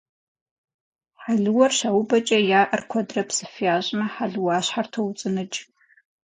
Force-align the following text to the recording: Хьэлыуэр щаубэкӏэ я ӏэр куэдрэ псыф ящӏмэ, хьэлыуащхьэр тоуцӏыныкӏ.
Хьэлыуэр 1.21 1.71
щаубэкӏэ 1.77 2.39
я 2.59 2.61
ӏэр 2.67 2.81
куэдрэ 2.89 3.23
псыф 3.27 3.53
ящӏмэ, 3.73 4.05
хьэлыуащхьэр 4.13 4.87
тоуцӏыныкӏ. 4.93 5.59